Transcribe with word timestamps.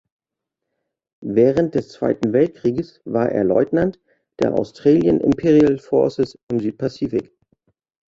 Während 1.23 1.75
des 1.75 1.89
Zweiten 1.89 2.33
Weltkrieges 2.33 3.01
war 3.05 3.29
er 3.29 3.43
Leutnant 3.43 3.99
der 4.39 4.55
Australian 4.55 5.19
Imperial 5.19 5.77
Forces 5.77 6.39
im 6.49 6.59
Südpazifik. 6.59 7.31